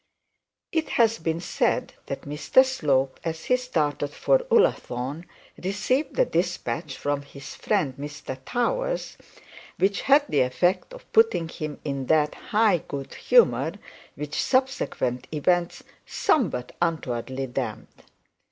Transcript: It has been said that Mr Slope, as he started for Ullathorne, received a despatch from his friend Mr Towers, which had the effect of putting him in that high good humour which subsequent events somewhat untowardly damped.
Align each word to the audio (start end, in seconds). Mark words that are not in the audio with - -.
It 0.71 0.89
has 0.97 1.19
been 1.19 1.39
said 1.39 1.93
that 2.07 2.23
Mr 2.23 2.65
Slope, 2.65 3.19
as 3.23 3.45
he 3.45 3.55
started 3.57 4.09
for 4.09 4.39
Ullathorne, 4.49 5.25
received 5.63 6.17
a 6.17 6.25
despatch 6.25 6.97
from 6.97 7.21
his 7.21 7.53
friend 7.53 7.93
Mr 7.99 8.39
Towers, 8.43 9.15
which 9.77 10.01
had 10.01 10.25
the 10.27 10.39
effect 10.41 10.95
of 10.95 11.13
putting 11.13 11.47
him 11.49 11.79
in 11.85 12.07
that 12.07 12.33
high 12.33 12.79
good 12.79 13.13
humour 13.13 13.73
which 14.15 14.41
subsequent 14.41 15.27
events 15.31 15.83
somewhat 16.07 16.75
untowardly 16.81 17.45
damped. 17.45 18.01